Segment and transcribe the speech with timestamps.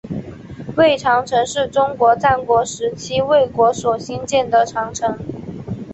[0.77, 5.15] 魏长城是中国战国时期魏国所兴建的长城。